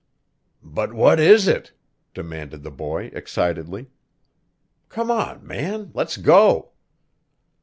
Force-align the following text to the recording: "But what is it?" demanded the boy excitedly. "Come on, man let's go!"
"But 0.63 0.93
what 0.93 1.19
is 1.19 1.47
it?" 1.47 1.73
demanded 2.15 2.63
the 2.63 2.71
boy 2.71 3.11
excitedly. 3.13 3.91
"Come 4.89 5.11
on, 5.11 5.45
man 5.45 5.91
let's 5.93 6.17
go!" 6.17 6.71